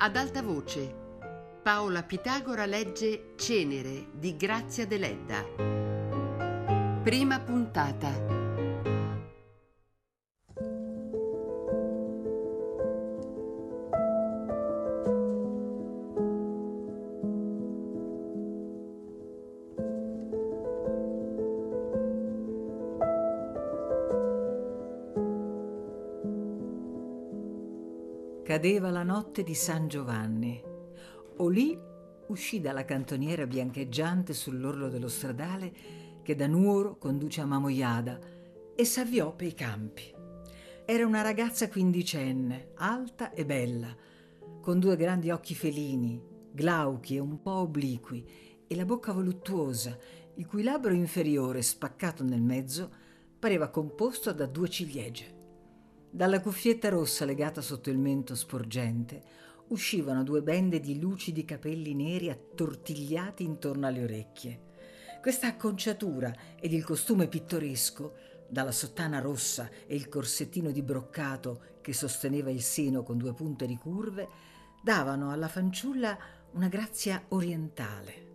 [0.00, 0.94] Ad alta voce,
[1.60, 5.44] Paola Pitagora legge Cenere di Grazia Deledda.
[7.02, 8.47] Prima puntata.
[28.48, 30.58] Cadeva la notte di San Giovanni.
[31.36, 31.78] Olì
[32.28, 35.70] uscì dalla cantoniera biancheggiante sull'orlo dello stradale
[36.22, 38.18] che da Nuoro conduce a Mamoiada
[38.74, 40.14] e s'avviò per i campi.
[40.86, 43.94] Era una ragazza quindicenne, alta e bella,
[44.62, 46.18] con due grandi occhi felini,
[46.50, 48.26] glauchi e un po' obliqui,
[48.66, 49.94] e la bocca voluttuosa,
[50.36, 52.90] il cui labbro inferiore, spaccato nel mezzo,
[53.38, 55.36] pareva composto da due ciliegie.
[56.10, 59.22] Dalla cuffietta rossa legata sotto il mento sporgente
[59.68, 64.60] uscivano due bende di lucidi capelli neri attortigliati intorno alle orecchie.
[65.20, 68.14] Questa acconciatura ed il costume pittoresco,
[68.48, 73.66] dalla sottana rossa e il corsettino di broccato che sosteneva il seno con due punte
[73.66, 74.28] di curve,
[74.82, 76.16] davano alla fanciulla
[76.52, 78.26] una grazia orientale.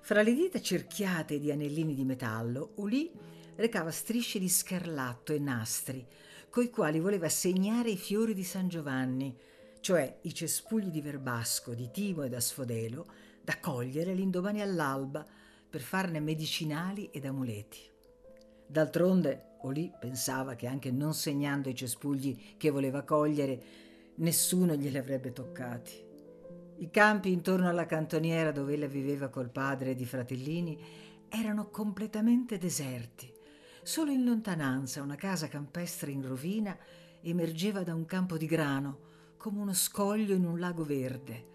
[0.00, 3.10] Fra le dita cerchiate di anellini di metallo, Uli
[3.56, 6.06] recava strisce di scarlatto e nastri,
[6.54, 9.36] coi quali voleva segnare i fiori di San Giovanni,
[9.80, 13.06] cioè i cespugli di verbasco, di timo e d'asfodelo,
[13.42, 15.26] da cogliere l'indomani all'alba
[15.68, 17.80] per farne medicinali ed amuleti.
[18.68, 23.60] D'altronde, Olì pensava che anche non segnando i cespugli che voleva cogliere,
[24.18, 26.04] nessuno glieli avrebbe toccati.
[26.76, 30.78] I campi intorno alla cantoniera dove ella viveva col padre ed i fratellini
[31.28, 33.33] erano completamente deserti
[33.84, 36.74] Solo in lontananza una casa campestre in rovina
[37.20, 41.46] emergeva da un campo di grano, come uno scoglio in un lago verde.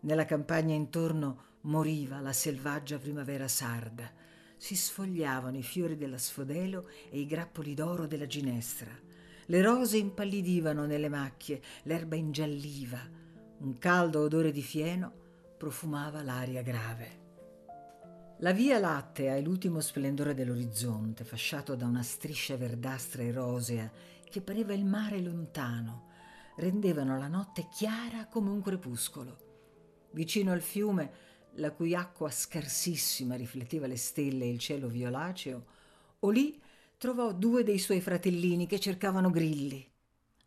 [0.00, 4.12] Nella campagna intorno moriva la selvaggia primavera sarda.
[4.58, 8.90] Si sfogliavano i fiori dell'asfodelo e i grappoli d'oro della ginestra.
[9.46, 13.00] Le rose impallidivano nelle macchie, l'erba ingialliva.
[13.60, 15.10] Un caldo odore di fieno
[15.56, 17.25] profumava l'aria grave.
[18.40, 23.90] La via lattea e l'ultimo splendore dell'orizzonte, fasciato da una striscia verdastra e rosea
[24.28, 26.08] che pareva il mare lontano,
[26.56, 29.38] rendevano la notte chiara come un crepuscolo.
[30.10, 31.10] Vicino al fiume,
[31.54, 35.64] la cui acqua scarsissima rifletteva le stelle e il cielo violaceo,
[36.20, 36.60] Olì
[36.98, 39.86] trovò due dei suoi fratellini che cercavano grilli.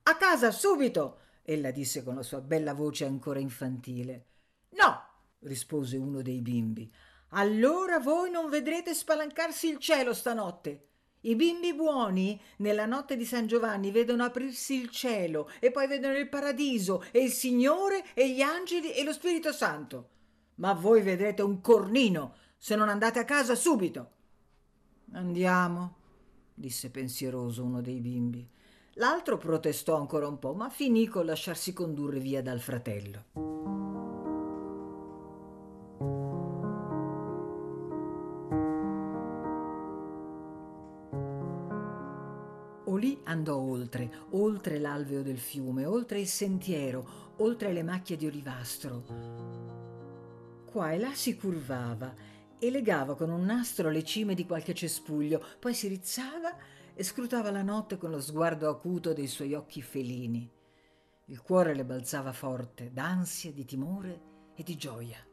[0.04, 1.20] A casa, subito!
[1.44, 4.26] ella disse con la sua bella voce ancora infantile.
[4.72, 5.04] No,
[5.40, 6.92] rispose uno dei bimbi.
[7.30, 10.86] Allora voi non vedrete spalancarsi il cielo stanotte.
[11.22, 16.18] I bimbi buoni nella notte di San Giovanni vedono aprirsi il cielo e poi vedono
[16.18, 20.10] il paradiso e il Signore e gli angeli e lo Spirito Santo.
[20.56, 24.12] Ma voi vedrete un cornino se non andate a casa subito.
[25.12, 25.96] Andiamo,
[26.54, 28.48] disse pensieroso uno dei bimbi.
[28.94, 33.59] L'altro protestò ancora un po', ma finì con lasciarsi condurre via dal fratello.
[43.00, 49.06] Olì andò oltre, oltre l'alveo del fiume, oltre il sentiero, oltre le macchie di olivastro.
[50.66, 52.14] Qua e là si curvava
[52.60, 56.54] e legava con un nastro le cime di qualche cespuglio, poi si rizzava
[56.94, 60.52] e scrutava la notte con lo sguardo acuto dei suoi occhi felini.
[61.28, 64.22] Il cuore le balzava forte, d'ansia, di timore
[64.56, 65.26] e di gioia.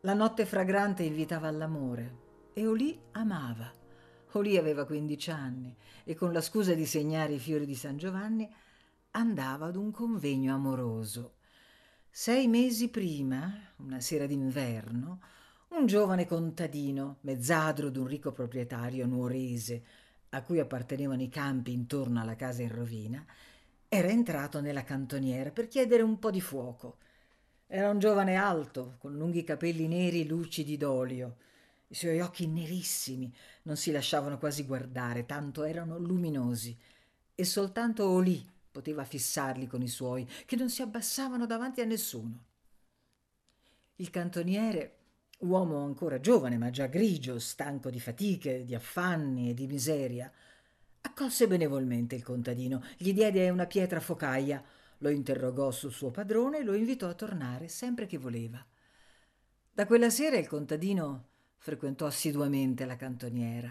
[0.00, 3.78] La notte fragrante invitava all'amore e Olì amava
[4.32, 5.74] Olì aveva 15 anni
[6.04, 8.48] e con la scusa di segnare i fiori di San Giovanni
[9.12, 11.34] andava ad un convegno amoroso.
[12.08, 15.20] Sei mesi prima, una sera d'inverno,
[15.70, 19.82] un giovane contadino, mezzadro d'un ricco proprietario nuorese,
[20.30, 23.24] a cui appartenevano i campi intorno alla casa in rovina,
[23.88, 26.98] era entrato nella cantoniera per chiedere un po' di fuoco.
[27.66, 31.36] Era un giovane alto, con lunghi capelli neri lucidi d'olio,
[31.90, 36.76] i suoi occhi nerissimi non si lasciavano quasi guardare, tanto erano luminosi,
[37.34, 42.44] e soltanto Olì poteva fissarli con i suoi, che non si abbassavano davanti a nessuno.
[43.96, 44.98] Il cantoniere,
[45.38, 50.30] uomo ancora giovane ma già grigio, stanco di fatiche, di affanni e di miseria,
[51.00, 54.62] accolse benevolmente il contadino, gli diede una pietra focaia,
[54.98, 58.64] lo interrogò sul suo padrone e lo invitò a tornare sempre che voleva.
[59.72, 61.29] Da quella sera il contadino
[61.62, 63.70] frequentò assiduamente la cantoniera.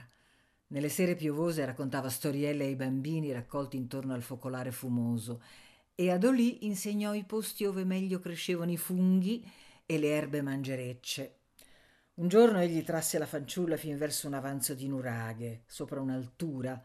[0.68, 5.42] Nelle sere piovose raccontava storielle ai bambini raccolti intorno al focolare fumoso
[5.96, 9.44] e ad Olì insegnò i posti dove meglio crescevano i funghi
[9.88, 11.38] e le erbe mangerecce.
[12.16, 16.80] Un giorno egli trasse la fanciulla fin verso un avanzo di nuraghe, sopra un'altura,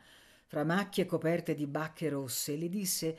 [0.46, 3.18] fra macchie coperte di bacche rosse, e le disse